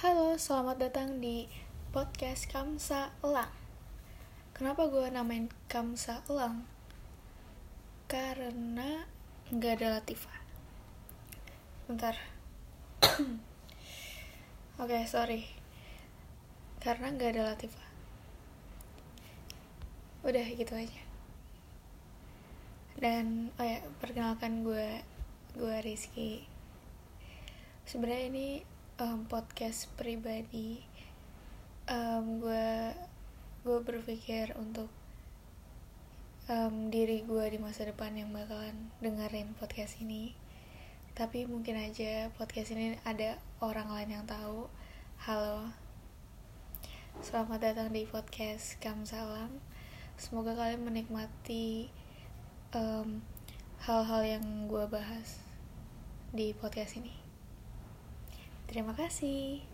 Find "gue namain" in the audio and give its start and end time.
4.88-5.52